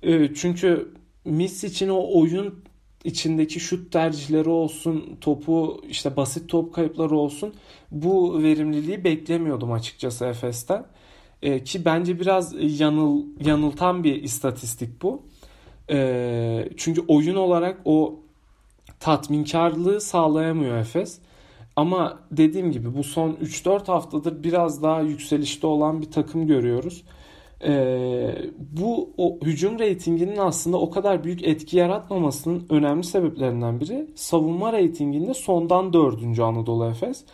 E, 0.02 0.34
çünkü 0.34 0.94
Mitsic'in 1.24 1.88
o 1.88 2.20
oyun 2.20 2.64
içindeki 3.04 3.61
şut 3.61 3.92
tercihleri 3.92 4.49
olsun, 4.49 5.16
topu 5.21 5.80
işte 5.88 6.16
basit 6.16 6.49
top 6.49 6.75
kayıpları 6.75 7.16
olsun 7.16 7.54
bu 7.90 8.42
verimliliği 8.42 9.04
beklemiyordum 9.04 9.73
açıkçası 9.73 10.25
Efes'ten. 10.25 10.85
E, 11.42 11.64
ki 11.64 11.85
bence 11.85 12.21
biraz 12.21 12.54
yanıl 12.80 13.23
yanıltan 13.44 14.04
bir 14.04 14.23
istatistik 14.23 15.02
bu. 15.02 15.23
E, 15.90 16.68
çünkü 16.76 17.00
oyun 17.09 17.37
olarak 17.37 17.80
o 17.85 18.21
tatminkarlığı 19.00 20.00
sağlayamıyor 20.00 20.76
Efes. 20.76 21.18
Ama 21.76 22.18
dediğim 22.30 22.73
gibi 22.73 22.97
bu 22.97 23.04
son 23.04 23.32
3-4 23.32 23.87
haftadır 23.87 24.42
biraz 24.42 24.82
daha 24.82 25.00
yükselişte 25.00 25.66
olan 25.66 26.02
bir 26.02 26.11
takım 26.11 26.47
görüyoruz. 26.47 27.02
Ee, 27.64 28.35
bu 28.59 29.11
o 29.16 29.38
hücum 29.42 29.78
reytinginin 29.78 30.37
aslında 30.37 30.76
o 30.78 30.90
kadar 30.90 31.25
büyük 31.25 31.45
etki 31.45 31.76
yaratmamasının 31.76 32.66
önemli 32.71 33.04
sebeplerinden 33.04 33.81
biri 33.81 34.07
savunma 34.14 34.73
reytinginde 34.73 35.35
sondan 35.35 35.92
dördüncü 35.92 36.42
Anadolu 36.42 36.87
Efes 36.87 37.25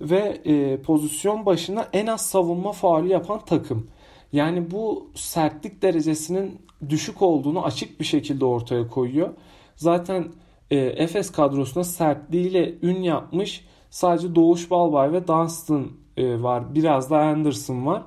ve 0.00 0.40
e, 0.44 0.82
pozisyon 0.82 1.46
başına 1.46 1.88
en 1.92 2.06
az 2.06 2.20
savunma 2.26 2.72
faali 2.72 3.12
yapan 3.12 3.40
takım. 3.46 3.86
Yani 4.32 4.70
bu 4.70 5.10
sertlik 5.14 5.82
derecesinin 5.82 6.58
düşük 6.88 7.22
olduğunu 7.22 7.64
açık 7.64 8.00
bir 8.00 8.04
şekilde 8.04 8.44
ortaya 8.44 8.88
koyuyor. 8.88 9.28
Zaten 9.76 10.28
e, 10.70 10.76
Efes 10.76 11.32
kadrosuna 11.32 11.84
sertliğiyle 11.84 12.74
ün 12.82 13.02
yapmış 13.02 13.64
sadece 13.90 14.34
Doğuş 14.34 14.70
Balbay 14.70 15.12
ve 15.12 15.28
Dunstan 15.28 15.86
e, 16.16 16.42
var. 16.42 16.74
Biraz 16.74 17.10
da 17.10 17.18
Anderson 17.18 17.86
var. 17.86 18.02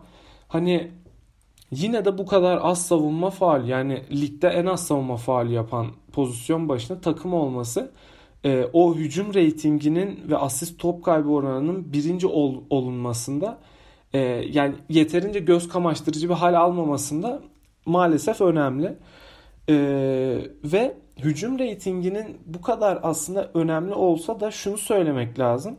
Hani 0.48 0.92
Yine 1.76 2.06
de 2.06 2.18
bu 2.18 2.26
kadar 2.26 2.60
az 2.62 2.86
savunma 2.86 3.30
faal 3.30 3.68
yani 3.68 4.02
ligde 4.12 4.48
en 4.48 4.66
az 4.66 4.88
savunma 4.88 5.18
faali 5.18 5.54
yapan 5.54 5.88
pozisyon 6.12 6.70
başına 6.70 7.02
takım 7.02 7.34
olması 7.34 7.92
e, 8.46 8.68
o 8.74 8.96
hücum 8.96 9.34
reytinginin 9.34 10.20
ve 10.30 10.38
asist 10.38 10.80
top 10.80 11.04
kaybı 11.04 11.30
oranının 11.30 11.94
birinci 11.94 12.28
ol, 12.28 12.64
olunmasında 12.70 13.58
e, 14.14 14.20
yani 14.52 14.76
yeterince 14.90 15.40
göz 15.40 15.68
kamaştırıcı 15.68 16.30
bir 16.30 16.34
hal 16.34 16.54
almamasında 16.54 17.42
maalesef 17.86 18.42
önemli. 18.42 18.98
E, 19.70 19.76
ve 20.64 20.98
hücum 21.18 21.60
reytinginin 21.60 22.38
bu 22.46 22.62
kadar 22.62 23.00
aslında 23.04 23.52
önemli 23.54 23.94
olsa 23.94 24.40
da 24.40 24.52
şunu 24.52 24.78
söylemek 24.78 25.40
lazım. 25.40 25.76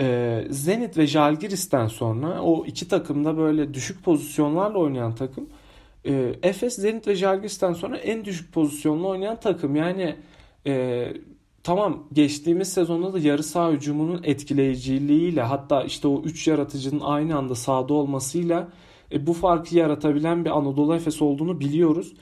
Ee, 0.00 0.46
Zenit 0.50 0.98
ve 0.98 1.06
Jalgiris'ten 1.06 1.86
sonra 1.86 2.42
o 2.42 2.66
iki 2.66 2.88
takımda 2.88 3.36
böyle 3.36 3.74
düşük 3.74 4.04
pozisyonlarla 4.04 4.78
oynayan 4.78 5.14
takım. 5.14 5.48
E, 6.06 6.34
Efes, 6.42 6.76
Zenit 6.76 7.08
ve 7.08 7.14
Jalgiris'ten 7.14 7.72
sonra 7.72 7.96
en 7.96 8.24
düşük 8.24 8.52
pozisyonla 8.52 9.08
oynayan 9.08 9.40
takım. 9.40 9.76
Yani 9.76 10.16
e, 10.66 11.06
tamam 11.62 12.04
geçtiğimiz 12.12 12.72
sezonda 12.72 13.12
da 13.12 13.18
yarı 13.18 13.42
saha 13.42 13.72
hücumunun 13.72 14.20
etkileyiciliğiyle 14.22 15.42
hatta 15.42 15.84
işte 15.84 16.08
o 16.08 16.22
3 16.22 16.48
yaratıcının 16.48 17.00
aynı 17.00 17.36
anda 17.36 17.54
sahada 17.54 17.94
olmasıyla 17.94 18.68
e, 19.12 19.26
bu 19.26 19.32
farkı 19.32 19.76
yaratabilen 19.76 20.44
bir 20.44 20.50
Anadolu 20.50 20.94
Efes 20.94 21.22
olduğunu 21.22 21.60
biliyoruz. 21.60 22.14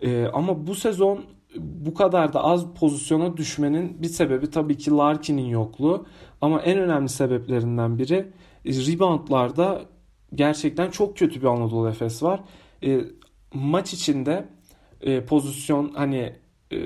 E, 0.00 0.26
ama 0.26 0.66
bu 0.66 0.74
sezon 0.74 1.24
bu 1.56 1.94
kadar 1.94 2.32
da 2.32 2.44
az 2.44 2.66
pozisyona 2.74 3.36
düşmenin 3.36 4.02
bir 4.02 4.08
sebebi 4.08 4.50
tabii 4.50 4.78
ki 4.78 4.90
Larkin'in 4.90 5.46
yokluğu. 5.46 6.06
Ama 6.40 6.60
en 6.60 6.78
önemli 6.78 7.08
sebeplerinden 7.08 7.98
biri 7.98 8.32
e, 8.64 8.70
reboundlarda 8.70 9.82
gerçekten 10.34 10.90
çok 10.90 11.16
kötü 11.16 11.40
bir 11.40 11.46
Anadolu 11.46 11.88
Efes 11.88 12.22
var. 12.22 12.40
E, 12.84 13.00
maç 13.54 13.94
içinde 13.94 14.44
e, 15.00 15.24
pozisyon 15.24 15.92
hani 15.94 16.32
e, 16.72 16.78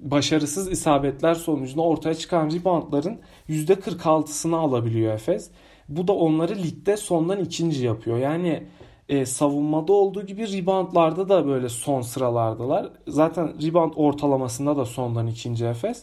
başarısız 0.00 0.70
isabetler 0.70 1.34
sonucunda 1.34 1.82
ortaya 1.82 2.14
çıkan 2.14 2.50
reboundların 2.50 3.20
%46'sını 3.48 4.56
alabiliyor 4.56 5.14
Efes. 5.14 5.50
Bu 5.88 6.08
da 6.08 6.12
onları 6.12 6.56
ligde 6.56 6.96
sondan 6.96 7.40
ikinci 7.40 7.84
yapıyor. 7.84 8.18
Yani 8.18 8.66
e, 9.08 9.26
savunmada 9.26 9.92
olduğu 9.92 10.26
gibi 10.26 10.52
reboundlarda 10.52 11.28
da 11.28 11.46
böyle 11.46 11.68
son 11.68 12.00
sıralardalar. 12.02 12.88
Zaten 13.08 13.62
rebound 13.62 13.92
ortalamasında 13.96 14.76
da 14.76 14.84
sondan 14.84 15.26
ikinci 15.26 15.64
Efes. 15.66 16.02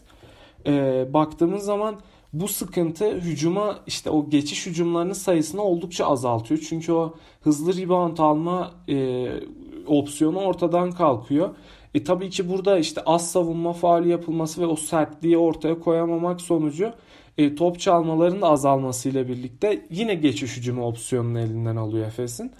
E, 0.67 1.05
baktığımız 1.13 1.63
zaman 1.63 1.95
bu 2.33 2.47
sıkıntı 2.47 3.11
hücuma 3.11 3.79
işte 3.87 4.09
o 4.09 4.29
geçiş 4.29 4.65
hücumlarının 4.65 5.13
sayısını 5.13 5.61
oldukça 5.61 6.05
azaltıyor. 6.05 6.65
Çünkü 6.69 6.91
o 6.91 7.13
hızlı 7.41 7.77
rebound 7.77 8.17
alma 8.17 8.71
e, 8.89 9.27
opsiyonu 9.87 10.39
ortadan 10.39 10.91
kalkıyor. 10.91 11.49
E 11.93 12.03
tabii 12.03 12.29
ki 12.29 12.49
burada 12.49 12.77
işte 12.77 13.01
az 13.05 13.31
savunma 13.31 13.73
faali 13.73 14.09
yapılması 14.09 14.61
ve 14.61 14.65
o 14.65 14.75
sertliği 14.75 15.37
ortaya 15.37 15.79
koyamamak 15.79 16.41
sonucu 16.41 16.93
e, 17.37 17.55
top 17.55 17.79
çalmaların 17.79 18.41
da 18.41 18.47
azalmasıyla 18.47 19.27
birlikte 19.27 19.85
yine 19.89 20.15
geçiş 20.15 20.57
hücumu 20.57 20.87
opsiyonunu 20.87 21.39
elinden 21.39 21.75
alıyor 21.75 22.07
Efes'in. 22.07 22.51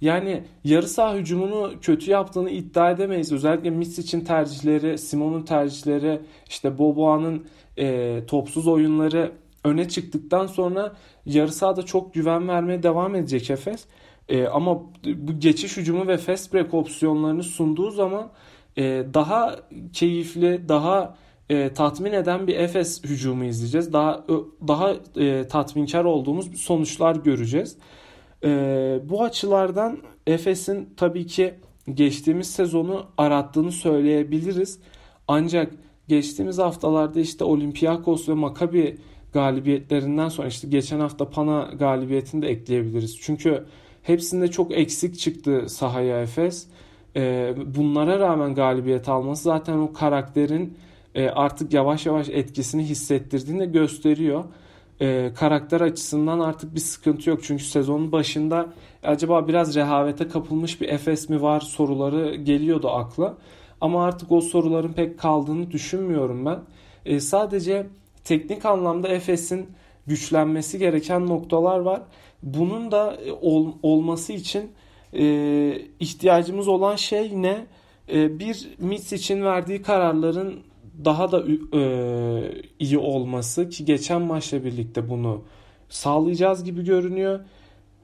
Yani 0.00 0.42
yarı 0.64 0.88
saha 0.88 1.14
hücumunu 1.14 1.72
kötü 1.82 2.10
yaptığını 2.10 2.50
iddia 2.50 2.90
edemeyiz. 2.90 3.32
Özellikle 3.32 3.70
Misic'in 3.70 4.20
tercihleri, 4.20 4.98
Simon'un 4.98 5.42
tercihleri, 5.42 6.20
işte 6.48 6.78
Boboa'nın 6.78 7.46
e, 7.78 8.20
topsuz 8.26 8.66
oyunları 8.68 9.32
öne 9.64 9.88
çıktıktan 9.88 10.46
sonra 10.46 10.92
yarı 11.26 11.52
sahada 11.52 11.82
çok 11.82 12.14
güven 12.14 12.48
vermeye 12.48 12.82
devam 12.82 13.14
edecek 13.14 13.50
Efes. 13.50 13.84
E, 14.28 14.46
ama 14.46 14.82
bu 15.06 15.38
geçiş 15.38 15.76
hücumu 15.76 16.08
ve 16.08 16.16
fast 16.16 16.54
break 16.54 16.74
opsiyonlarını 16.74 17.42
sunduğu 17.42 17.90
zaman 17.90 18.30
e, 18.76 19.04
daha 19.14 19.56
keyifli, 19.92 20.68
daha 20.68 21.16
e, 21.50 21.72
tatmin 21.72 22.12
eden 22.12 22.46
bir 22.46 22.56
Efes 22.56 23.04
hücumu 23.04 23.44
izleyeceğiz. 23.44 23.92
Daha 23.92 24.24
daha 24.68 24.94
e, 25.16 25.48
tatminkar 25.48 26.04
olduğumuz 26.04 26.60
sonuçlar 26.60 27.16
göreceğiz. 27.16 27.76
E, 28.44 29.00
bu 29.04 29.22
açılardan 29.22 29.98
Efes'in 30.26 30.88
tabii 30.96 31.26
ki 31.26 31.54
geçtiğimiz 31.94 32.50
sezonu 32.50 33.06
arattığını 33.18 33.72
söyleyebiliriz. 33.72 34.78
Ancak 35.28 35.72
geçtiğimiz 36.08 36.58
haftalarda 36.58 37.20
işte 37.20 37.44
Olympiakos 37.44 38.28
ve 38.28 38.34
Maccabi 38.34 38.98
galibiyetlerinden 39.32 40.28
sonra 40.28 40.48
işte 40.48 40.68
geçen 40.68 41.00
hafta 41.00 41.30
Pana 41.30 41.70
galibiyetini 41.78 42.42
de 42.42 42.48
ekleyebiliriz. 42.48 43.18
Çünkü 43.20 43.64
hepsinde 44.02 44.48
çok 44.48 44.78
eksik 44.78 45.18
çıktı 45.18 45.64
sahaya 45.68 46.22
Efes. 46.22 46.66
E, 47.16 47.54
bunlara 47.74 48.18
rağmen 48.18 48.54
galibiyet 48.54 49.08
alması 49.08 49.42
zaten 49.42 49.78
o 49.78 49.92
karakterin 49.92 50.78
e, 51.14 51.28
artık 51.28 51.72
yavaş 51.72 52.06
yavaş 52.06 52.28
etkisini 52.28 52.84
hissettirdiğini 52.84 53.60
de 53.60 53.66
gösteriyor. 53.66 54.44
E, 55.00 55.32
karakter 55.34 55.80
açısından 55.80 56.40
artık 56.40 56.74
bir 56.74 56.80
sıkıntı 56.80 57.30
yok. 57.30 57.40
Çünkü 57.42 57.64
sezonun 57.64 58.12
başında 58.12 58.68
acaba 59.02 59.48
biraz 59.48 59.76
rehavete 59.76 60.28
kapılmış 60.28 60.80
bir 60.80 60.88
Efes 60.88 61.28
mi 61.28 61.42
var 61.42 61.60
soruları 61.60 62.34
geliyordu 62.34 62.90
akla. 62.90 63.36
Ama 63.80 64.04
artık 64.04 64.32
o 64.32 64.40
soruların 64.40 64.92
pek 64.92 65.18
kaldığını 65.18 65.70
düşünmüyorum 65.70 66.46
ben. 66.46 66.58
E, 67.06 67.20
sadece 67.20 67.86
teknik 68.24 68.64
anlamda 68.64 69.08
Efes'in 69.08 69.66
güçlenmesi 70.06 70.78
gereken 70.78 71.26
noktalar 71.26 71.78
var. 71.78 72.02
Bunun 72.42 72.92
da 72.92 73.16
e, 73.26 73.32
ol, 73.32 73.72
olması 73.82 74.32
için 74.32 74.72
e, 75.12 75.24
ihtiyacımız 76.00 76.68
olan 76.68 76.96
şey 76.96 77.42
ne? 77.42 77.66
E, 78.12 78.38
bir 78.38 78.68
Mitch 78.78 79.12
için 79.12 79.42
verdiği 79.42 79.82
kararların 79.82 80.60
daha 81.04 81.32
da 81.32 81.44
e, 81.78 81.82
iyi 82.78 82.98
olması 82.98 83.68
ki 83.68 83.84
geçen 83.84 84.22
maçla 84.22 84.64
birlikte 84.64 85.08
bunu 85.08 85.42
sağlayacağız 85.88 86.64
gibi 86.64 86.84
görünüyor. 86.84 87.40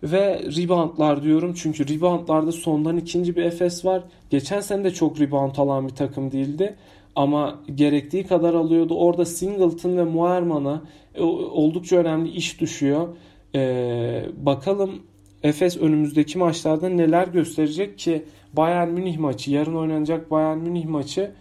Ve 0.03 0.43
reboundlar 0.57 1.23
diyorum 1.23 1.55
çünkü 1.55 1.89
reboundlarda 1.89 2.53
sondan 2.53 2.97
ikinci 2.97 3.37
bir 3.37 3.43
Efes 3.43 3.85
var. 3.85 4.03
Geçen 4.31 4.61
sene 4.61 4.85
de 4.85 4.91
çok 4.91 5.21
rebound 5.21 5.57
alan 5.57 5.89
bir 5.89 5.95
takım 5.95 6.33
değildi. 6.33 6.77
Ama 7.17 7.61
gerektiği 7.75 8.27
kadar 8.27 8.55
alıyordu. 8.55 8.95
Orada 8.95 9.25
Singleton 9.25 9.97
ve 9.97 10.05
Muerman'a 10.05 10.83
e, 11.15 11.23
oldukça 11.23 11.97
önemli 11.97 12.31
iş 12.31 12.61
düşüyor. 12.61 13.09
Ee, 13.55 14.27
bakalım 14.37 15.03
Efes 15.43 15.77
önümüzdeki 15.77 16.39
maçlarda 16.39 16.89
neler 16.89 17.29
gösterecek 17.29 17.99
ki 17.99 18.25
Bayern 18.53 18.89
Münih 18.89 19.19
maçı, 19.19 19.51
yarın 19.51 19.75
oynanacak 19.75 20.31
Bayern 20.31 20.59
Münih 20.59 20.87
maçı 20.87 21.33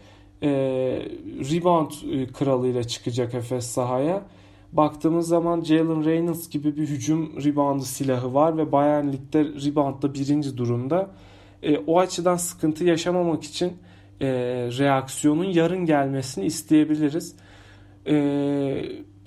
e, 0.46 0.50
rebound 1.52 1.92
e, 2.12 2.28
kralıyla 2.28 2.84
çıkacak 2.84 3.34
Efes 3.34 3.66
sahaya. 3.66 4.24
Baktığımız 4.72 5.28
zaman 5.28 5.62
Jalen 5.62 6.06
Reynolds 6.06 6.50
gibi 6.50 6.78
bir 6.78 6.88
hücum 6.88 7.44
reboundu 7.44 7.84
silahı 7.84 8.34
var 8.34 8.58
ve 8.58 8.72
Bayern 8.72 9.08
Lig'de 9.08 9.44
reboundda 9.44 10.14
birinci 10.14 10.58
durumda. 10.58 11.10
E, 11.64 11.78
o 11.78 12.00
açıdan 12.00 12.36
sıkıntı 12.36 12.84
yaşamamak 12.84 13.44
için 13.44 13.74
e, 14.22 14.28
reaksiyonun 14.80 15.46
yarın 15.46 15.86
gelmesini 15.86 16.46
isteyebiliriz. 16.46 17.36
E, 18.08 18.16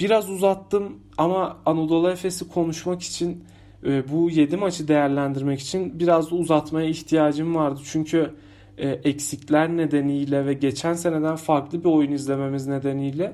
biraz 0.01 0.31
uzattım 0.31 0.99
ama 1.19 1.57
Anadolu 1.67 2.11
Efes'i 2.11 2.49
konuşmak 2.49 3.03
için 3.03 3.45
e, 3.87 4.13
bu 4.13 4.31
7 4.31 4.57
maçı 4.57 4.89
değerlendirmek 4.89 5.61
için 5.61 6.01
biraz 6.01 6.31
da 6.31 6.35
uzatmaya 6.35 6.89
ihtiyacım 6.89 7.55
vardı. 7.55 7.81
Çünkü 7.85 8.31
e, 8.79 8.89
eksikler 8.89 9.69
nedeniyle 9.77 10.47
ve 10.47 10.53
geçen 10.53 10.95
seneden 10.95 11.37
farklı 11.37 11.85
bir 11.85 11.89
oyun 11.89 12.13
izlememiz 12.13 12.67
nedeniyle 12.67 13.33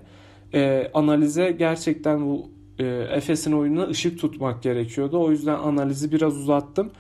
e, 0.55 0.91
analize 0.95 1.51
gerçekten 1.51 2.27
bu 2.27 2.51
e, 2.79 2.85
Efes'in 3.17 3.53
oyununa 3.53 3.89
ışık 3.89 4.21
tutmak 4.21 4.63
gerekiyordu. 4.63 5.21
O 5.25 5.31
yüzden 5.31 5.55
analizi 5.55 6.13
biraz 6.13 6.37
uzattım. 6.37 6.91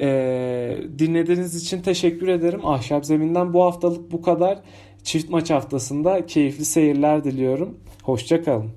E, 0.00 0.78
dinlediğiniz 0.98 1.62
için 1.62 1.82
teşekkür 1.82 2.28
ederim. 2.28 2.66
Ahşap 2.66 3.06
Zemin'den 3.06 3.52
bu 3.52 3.62
haftalık 3.62 4.12
bu 4.12 4.22
kadar. 4.22 4.62
Çift 5.02 5.30
maç 5.30 5.50
haftasında 5.50 6.26
keyifli 6.26 6.64
seyirler 6.64 7.24
diliyorum. 7.24 7.78
Hoşçakalın. 8.02 8.70